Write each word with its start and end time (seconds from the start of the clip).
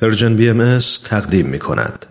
Persian 0.00 0.36
BM 0.36 0.78
تقدیم 1.04 1.46
می 1.46 1.58
کند. 1.58 2.06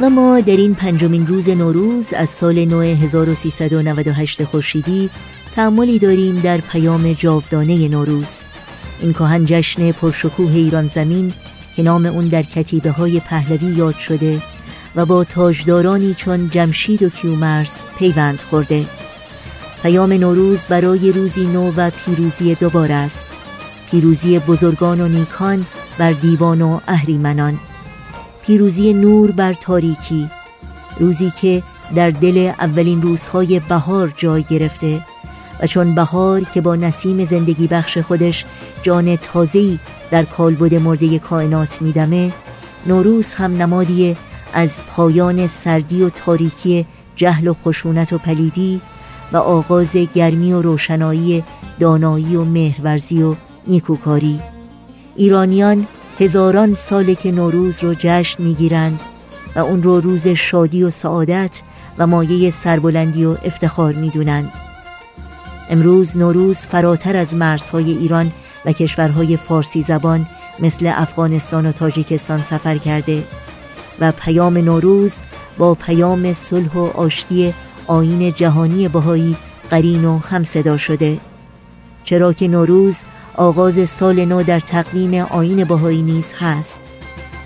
و 0.00 0.10
ما 0.10 0.40
در 0.40 0.56
این 0.56 0.74
پنجمین 0.74 1.26
روز 1.26 1.48
نوروز 1.48 2.12
از 2.12 2.30
سال 2.30 2.64
نو 2.64 2.80
1398 2.80 4.44
خورشیدی 4.44 5.10
تأملی 5.54 5.98
داریم 5.98 6.40
در 6.40 6.58
پیام 6.58 7.12
جاودانه 7.12 7.88
نوروز 7.88 8.28
این 9.00 9.12
کهن 9.12 9.44
جشن 9.44 9.92
پرشکوه 9.92 10.52
ایران 10.52 10.88
زمین 10.88 11.32
که 11.76 11.82
نام 11.82 12.06
اون 12.06 12.28
در 12.28 12.42
کتیبه 12.42 12.90
های 12.90 13.20
پهلوی 13.20 13.66
یاد 13.66 13.98
شده 13.98 14.42
و 14.96 15.06
با 15.06 15.24
تاجدارانی 15.24 16.14
چون 16.14 16.50
جمشید 16.50 17.02
و 17.02 17.08
کیومرس 17.08 17.80
پیوند 17.98 18.38
خورده 18.38 18.86
پیام 19.82 20.12
نوروز 20.12 20.66
برای 20.66 21.12
روزی 21.12 21.46
نو 21.46 21.72
و 21.76 21.90
پیروزی 21.90 22.54
دوباره 22.54 22.94
است. 22.94 23.28
پیروزی 23.90 24.38
بزرگان 24.38 25.00
و 25.00 25.08
نیکان 25.08 25.66
بر 25.98 26.12
دیوان 26.12 26.62
و 26.62 26.80
اهریمنان. 26.88 27.58
پیروزی 28.46 28.94
نور 28.94 29.30
بر 29.30 29.52
تاریکی. 29.52 30.30
روزی 31.00 31.32
که 31.40 31.62
در 31.94 32.10
دل 32.10 32.52
اولین 32.58 33.02
روزهای 33.02 33.60
بهار 33.60 34.12
جای 34.16 34.42
گرفته 34.42 35.00
و 35.60 35.66
چون 35.66 35.94
بهار 35.94 36.44
که 36.44 36.60
با 36.60 36.76
نسیم 36.76 37.24
زندگی 37.24 37.66
بخش 37.66 37.98
خودش 37.98 38.44
جان 38.82 39.16
تازه‌ای 39.16 39.78
در 40.10 40.24
کالبد 40.24 40.74
مرده 40.74 41.18
کائنات 41.18 41.82
میدمه 41.82 42.32
نوروز 42.86 43.34
هم 43.34 43.56
نمادی 43.56 44.16
از 44.52 44.80
پایان 44.86 45.46
سردی 45.46 46.02
و 46.02 46.10
تاریکی 46.10 46.86
جهل 47.16 47.48
و 47.48 47.54
خشونت 47.64 48.12
و 48.12 48.18
پلیدی 48.18 48.80
و 49.32 49.36
آغاز 49.36 49.96
گرمی 50.14 50.52
و 50.52 50.62
روشنایی 50.62 51.44
دانایی 51.80 52.36
و 52.36 52.44
مهرورزی 52.44 53.22
و 53.22 53.34
نیکوکاری. 53.66 54.40
ایرانیان 55.16 55.86
هزاران 56.20 56.74
ساله 56.74 57.14
که 57.14 57.32
نوروز 57.32 57.84
رو 57.84 57.94
جشن 57.98 58.42
می‌گیرند 58.42 59.00
و 59.56 59.58
اون 59.58 59.82
رو 59.82 60.00
روز 60.00 60.28
شادی 60.28 60.82
و 60.82 60.90
سعادت 60.90 61.62
و 61.98 62.06
مایه 62.06 62.50
سربلندی 62.50 63.24
و 63.24 63.36
افتخار 63.44 63.94
می‌دونند. 63.94 64.52
امروز 65.70 66.16
نوروز 66.16 66.58
فراتر 66.58 67.16
از 67.16 67.34
مرزهای 67.34 67.92
ایران 67.92 68.32
و 68.64 68.72
کشورهای 68.72 69.36
فارسی 69.36 69.82
زبان 69.82 70.26
مثل 70.58 70.92
افغانستان 70.94 71.66
و 71.66 71.72
تاجیکستان 71.72 72.42
سفر 72.42 72.78
کرده 72.78 73.24
و 74.00 74.12
پیام 74.12 74.58
نوروز 74.58 75.16
با 75.58 75.74
پیام 75.74 76.34
صلح 76.34 76.74
و 76.74 76.78
آشتی 76.78 77.54
آین 77.86 78.32
جهانی 78.32 78.88
بهایی 78.88 79.36
قرین 79.70 80.04
و 80.04 80.18
هم 80.18 80.44
صدا 80.44 80.76
شده 80.76 81.20
چرا 82.04 82.32
که 82.32 82.48
نوروز 82.48 83.02
آغاز 83.36 83.90
سال 83.90 84.24
نو 84.24 84.42
در 84.42 84.60
تقویم 84.60 85.14
آین 85.14 85.64
بهایی 85.64 86.02
نیز 86.02 86.32
هست 86.40 86.80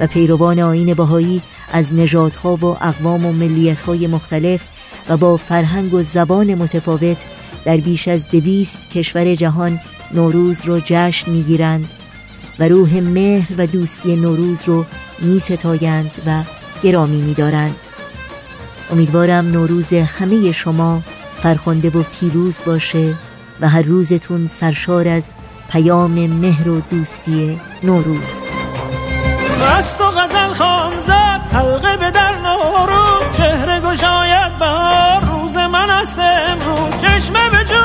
و 0.00 0.06
پیروان 0.06 0.60
آین 0.60 0.94
بهایی 0.94 1.42
از 1.72 1.94
نژادها 1.94 2.56
و 2.56 2.64
اقوام 2.64 3.26
و 3.26 3.32
ملیتهای 3.32 4.06
مختلف 4.06 4.62
و 5.08 5.16
با 5.16 5.36
فرهنگ 5.36 5.94
و 5.94 6.02
زبان 6.02 6.54
متفاوت 6.54 7.24
در 7.64 7.76
بیش 7.76 8.08
از 8.08 8.28
دویست 8.28 8.80
کشور 8.94 9.34
جهان 9.34 9.80
نوروز 10.14 10.64
رو 10.66 10.80
جشن 10.84 11.30
می‌گیرند 11.30 11.90
و 12.58 12.68
روح 12.68 13.00
مهر 13.00 13.52
و 13.58 13.66
دوستی 13.66 14.16
نوروز 14.16 14.62
رو 14.66 14.84
می 15.18 15.40
ستایند 15.40 16.10
و 16.26 16.42
گرامی 16.82 17.22
می 17.22 17.34
دارند. 17.34 17.76
امیدوارم 18.90 19.50
نوروز 19.52 19.92
همه 19.92 20.52
شما 20.52 21.02
فرخنده 21.42 21.90
و 21.90 22.02
پیروز 22.02 22.62
باشه 22.66 23.14
و 23.60 23.68
هر 23.68 23.82
روزتون 23.82 24.46
سرشار 24.48 25.08
از 25.08 25.32
پیام 25.70 26.26
مهر 26.26 26.68
و 26.68 26.80
دوستی 26.80 27.60
نوروز. 27.82 28.42
است 29.78 30.00
و 30.00 30.04
غزل 30.04 30.54
خام 30.54 30.98
زد 30.98 31.40
حلقه 31.52 31.96
به 31.96 32.10
در 32.10 32.32
نوروز. 32.34 33.36
چهره 33.36 33.80
گشاید 33.80 34.58
بهار 34.58 35.20
روز 35.20 35.56
من 35.56 35.90
است 35.90 36.18
امروز. 36.18 37.02
چشمه 37.02 37.50
به 37.50 37.64
جو 37.64 37.76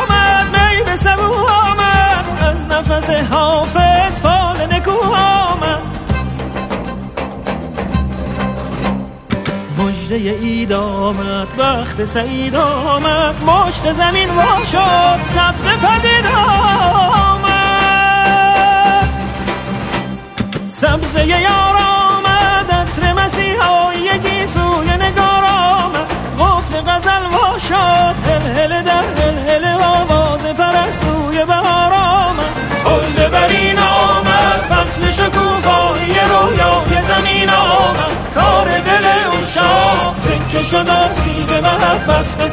آمد 0.00 0.46
می 0.46 0.82
به 0.84 0.96
سبو 0.96 1.32
آمد. 1.62 2.42
از 2.42 2.66
نفس 2.66 3.10
حافظ 3.10 3.87
مجده 9.88 10.38
اید 10.42 10.72
آمد 10.72 11.48
وقت 11.58 12.04
سعید 12.04 12.56
آمد. 12.56 13.34
مشت 13.42 13.92
زمین 13.92 14.30
وا 14.30 14.64
شد 14.64 15.20
سبز 15.34 15.64
پدید 15.64 16.26
آمد. 16.36 17.17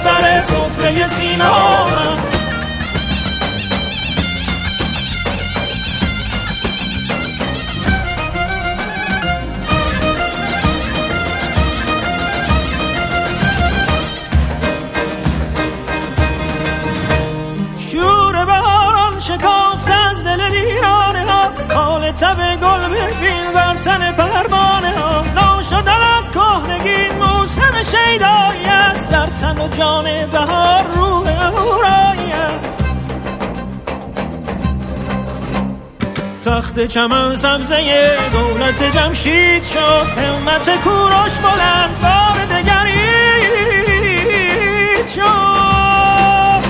سر 0.05 0.39
صفره 0.39 1.07
سینا. 1.07 2.34
جان 29.77 30.25
بهار 30.25 30.83
روح 30.95 31.27
اورایی 31.47 32.31
است. 32.31 32.83
تخت 36.45 36.87
چمن 36.87 37.35
سبزه 37.35 38.17
دولت 38.33 38.83
جمشید 38.83 39.63
شد 39.63 40.07
همت 40.17 40.69
کوروش 40.83 41.39
بلند 41.39 42.01
بار 42.01 42.45
دگرید 42.45 43.45
شد. 45.15 46.65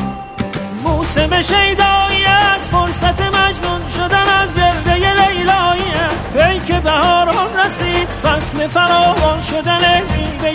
موسم 0.83 1.41
شیدایی 1.41 2.25
است 2.25 2.71
فرصت 2.71 3.21
مجنون 3.21 3.89
شدن 3.95 4.27
از 4.41 4.55
گرده 4.55 4.93
لیلایی 4.93 5.91
است. 5.93 6.35
ای 6.35 6.59
که 6.59 6.79
بهاران 6.79 7.57
رسید 7.65 8.07
فصل 8.23 8.67
فراوان 8.67 9.41
شدن 9.41 10.01
میوه 10.01 10.54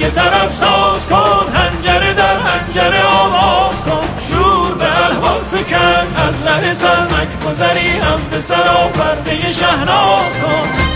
بانگ 0.00 0.12
طرب 0.12 0.50
ساز 0.50 1.06
کن 1.06 1.52
هنجره 1.54 2.12
در 2.12 2.36
هنجره 2.36 3.02
آواز 3.02 3.76
کن. 3.84 4.08
شور 4.28 4.74
به 4.74 5.06
الوان 5.06 5.44
فکن 5.44 6.06
از 6.16 6.46
ره 6.46 6.72
سرمک 6.72 7.28
گذری 7.46 7.88
هم 7.88 8.20
به 8.30 8.40
سرا 8.40 8.88
پرده 8.88 9.52
شهناز 9.52 10.32
کن. 10.42 10.89